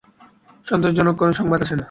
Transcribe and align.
সন্তোষজনক 0.67 1.15
কোন 1.17 1.29
সংবাদ 1.31 1.59
আসে 1.61 1.73
না। 1.73 1.79